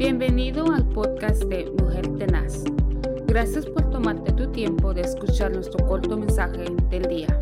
[0.00, 2.64] Bienvenido al podcast de Mujer Tenaz.
[3.26, 7.38] Gracias por tomarte tu tiempo de escuchar nuestro corto mensaje del día.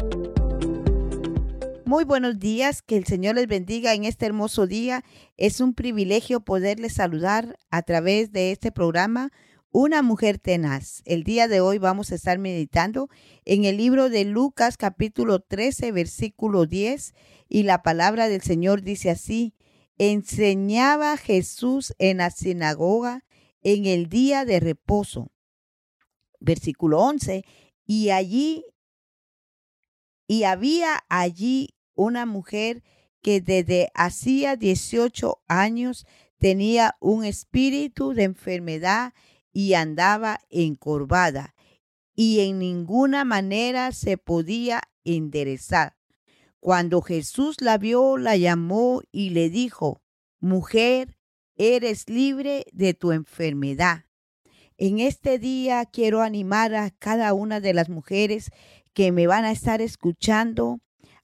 [1.85, 5.05] Muy buenos días, que el Señor les bendiga en este hermoso día.
[5.37, 9.31] Es un privilegio poderles saludar a través de este programa
[9.71, 11.03] una mujer tenaz.
[11.05, 13.09] El día de hoy vamos a estar meditando
[13.45, 17.15] en el libro de Lucas capítulo 13 versículo 10
[17.49, 19.55] y la palabra del Señor dice así,
[19.99, 23.25] enseñaba Jesús en la sinagoga
[23.63, 25.31] en el día de reposo.
[26.41, 27.45] Versículo 11,
[27.85, 28.65] y allí,
[30.27, 32.85] y había allí una mujer
[33.23, 36.07] que desde hacía 18 años
[36.39, 39.13] tenía un espíritu de enfermedad
[39.53, 41.57] y andaba encorvada
[42.21, 45.98] y en ninguna manera se podía enderezar.
[46.61, 50.03] Cuando Jesús la vio, la llamó y le dijo,
[50.41, 51.17] Mujer,
[51.57, 54.05] eres libre de tu enfermedad.
[54.77, 58.51] En este día quiero animar a cada una de las mujeres
[58.93, 60.81] que me van a estar escuchando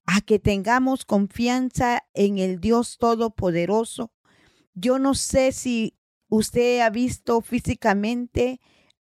[0.06, 4.12] a que tengamos confianza en el Dios Todopoderoso.
[4.74, 5.96] Yo no sé si
[6.36, 8.60] ¿Usted ha visto físicamente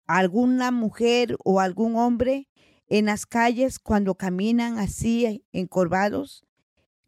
[0.06, 2.48] alguna mujer o algún hombre
[2.88, 6.46] en las calles cuando caminan así encorvados?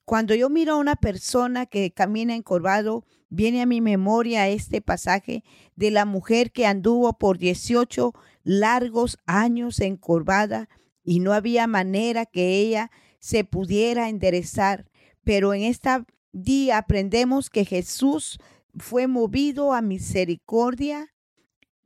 [0.05, 5.43] Cuando yo miro a una persona que camina encorvado, viene a mi memoria este pasaje
[5.75, 8.13] de la mujer que anduvo por 18
[8.43, 10.67] largos años encorvada
[11.03, 14.89] y no había manera que ella se pudiera enderezar.
[15.23, 15.91] Pero en este
[16.31, 18.39] día aprendemos que Jesús
[18.77, 21.13] fue movido a misericordia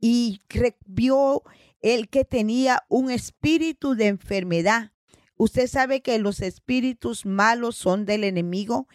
[0.06, 0.42] y
[0.84, 1.44] vio
[1.80, 4.92] el que tenía un espíritu de enfermedad.
[5.38, 8.86] Usted sabe que los espíritus malos son del enemigo.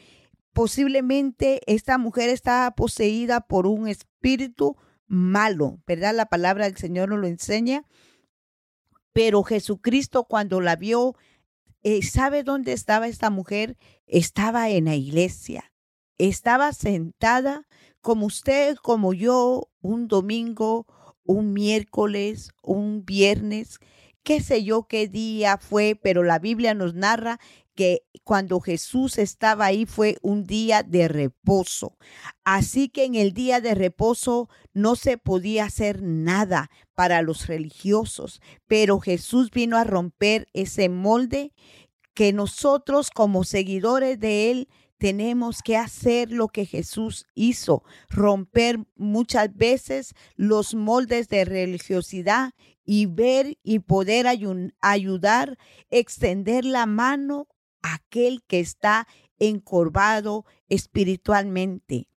[0.53, 6.13] Posiblemente esta mujer estaba poseída por un espíritu malo, ¿verdad?
[6.13, 7.87] La palabra del Señor nos lo enseña.
[9.11, 11.15] Pero Jesucristo cuando la vio,
[11.81, 13.77] eh, ¿sabe dónde estaba esta mujer?
[14.05, 15.73] Estaba en la iglesia.
[16.19, 17.67] Estaba sentada
[18.01, 20.85] como usted, como yo, un domingo,
[21.29, 23.77] un miércoles, un viernes,
[24.23, 27.39] qué sé yo qué día fue, pero la Biblia nos narra
[27.75, 31.99] que cuando Jesús estaba ahí fue un día de reposo.
[32.43, 38.41] Así que en el día de reposo no se podía hacer nada para los religiosos,
[38.65, 41.53] pero Jesús vino a romper ese molde
[42.15, 44.67] que nosotros como seguidores de Él
[44.99, 52.51] tenemos que hacer lo que Jesús hizo, romper muchas veces los moldes de religiosidad
[52.85, 54.27] y ver y poder
[54.81, 55.57] ayudar,
[55.89, 57.47] extender la mano
[57.81, 59.07] a aquel que está
[59.39, 62.09] encorvado espiritualmente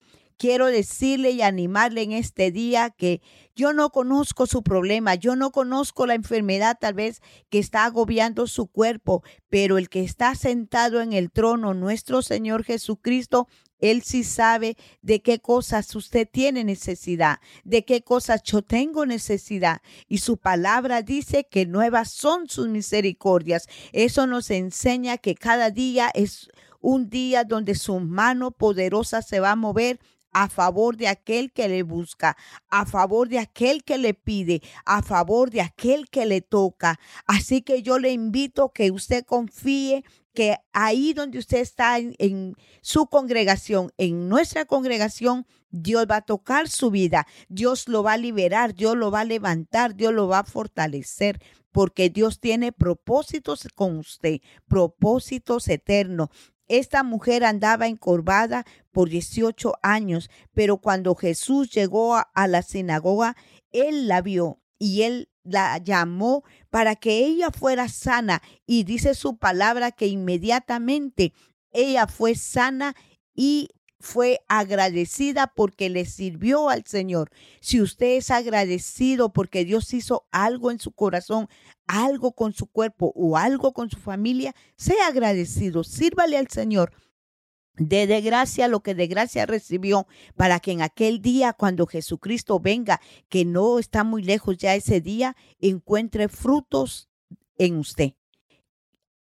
[0.42, 3.22] quiero decirle y animarle en este día que
[3.54, 8.48] yo no conozco su problema, yo no conozco la enfermedad tal vez que está agobiando
[8.48, 13.46] su cuerpo, pero el que está sentado en el trono, nuestro Señor Jesucristo,
[13.78, 19.80] él sí sabe de qué cosas usted tiene necesidad, de qué cosas yo tengo necesidad.
[20.08, 23.68] Y su palabra dice que nuevas son sus misericordias.
[23.92, 26.48] Eso nos enseña que cada día es
[26.80, 30.00] un día donde su mano poderosa se va a mover
[30.32, 32.36] a favor de aquel que le busca,
[32.68, 36.98] a favor de aquel que le pide, a favor de aquel que le toca.
[37.26, 40.04] Así que yo le invito que usted confíe
[40.34, 46.68] que ahí donde usted está en, su congregación, en nuestra congregación, Dios va a tocar
[46.68, 50.40] su vida, Dios lo va a liberar, Dios lo va a levantar, Dios lo va
[50.40, 51.38] a fortalecer,
[51.70, 56.28] porque Dios tiene propósitos con usted, propósitos eternos.
[56.68, 63.36] Esta mujer andaba encorvada por 18 años, pero cuando Jesús llegó a, la sinagoga,
[63.72, 68.42] él la vio y él la llamó para que ella fuera sana.
[68.66, 71.32] Y dice su palabra que inmediatamente
[71.72, 72.94] ella fue sana
[73.34, 73.68] y
[74.02, 77.30] fue agradecida porque le sirvió al Señor.
[77.60, 81.48] Si usted es agradecido porque Dios hizo algo en su corazón,
[81.86, 86.92] algo con su cuerpo o algo con su familia, sea agradecido, sírvale al Señor.
[87.74, 90.06] De de gracia lo que de gracia recibió,
[90.36, 95.00] para que en aquel día, cuando Jesucristo venga, que no está muy lejos ya ese
[95.00, 97.08] día, encuentre frutos
[97.56, 98.14] en usted.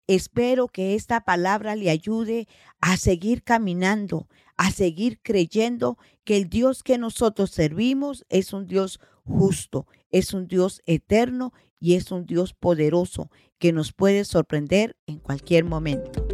[0.09, 2.49] Espero que esta palabra le ayude
[2.81, 9.01] a seguir caminando, a seguir creyendo que el Dios que nosotros servimos es un Dios
[9.25, 15.19] justo, es un Dios eterno y es un Dios poderoso que nos puede sorprender en
[15.19, 16.32] cualquier momento.